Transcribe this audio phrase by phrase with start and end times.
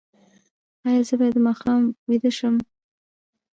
[0.87, 2.55] ایا زه باید د ماښام ویده شم؟